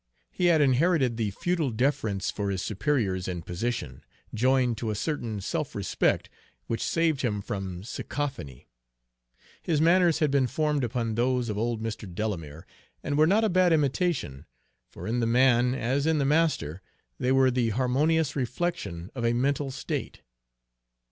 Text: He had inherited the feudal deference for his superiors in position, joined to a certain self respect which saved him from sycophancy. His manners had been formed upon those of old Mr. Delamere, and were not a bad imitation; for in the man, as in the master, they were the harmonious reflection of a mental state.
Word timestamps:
He 0.31 0.45
had 0.45 0.61
inherited 0.61 1.15
the 1.15 1.29
feudal 1.29 1.69
deference 1.69 2.31
for 2.31 2.49
his 2.49 2.63
superiors 2.63 3.27
in 3.27 3.43
position, 3.43 4.03
joined 4.33 4.79
to 4.79 4.89
a 4.89 4.95
certain 4.95 5.41
self 5.41 5.75
respect 5.75 6.27
which 6.65 6.81
saved 6.81 7.21
him 7.21 7.39
from 7.39 7.83
sycophancy. 7.83 8.67
His 9.61 9.79
manners 9.79 10.17
had 10.17 10.31
been 10.31 10.47
formed 10.47 10.83
upon 10.83 11.13
those 11.13 11.49
of 11.49 11.57
old 11.59 11.83
Mr. 11.83 12.11
Delamere, 12.11 12.65
and 13.03 13.15
were 13.15 13.27
not 13.27 13.43
a 13.43 13.47
bad 13.49 13.71
imitation; 13.73 14.47
for 14.89 15.05
in 15.05 15.19
the 15.19 15.27
man, 15.27 15.75
as 15.75 16.07
in 16.07 16.17
the 16.17 16.25
master, 16.25 16.81
they 17.19 17.31
were 17.31 17.51
the 17.51 17.69
harmonious 17.69 18.35
reflection 18.35 19.11
of 19.13 19.23
a 19.23 19.33
mental 19.33 19.69
state. 19.69 20.23